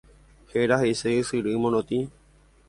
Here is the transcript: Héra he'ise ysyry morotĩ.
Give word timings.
Héra 0.61 0.77
he'ise 0.81 1.09
ysyry 1.19 1.53
morotĩ. 1.67 1.99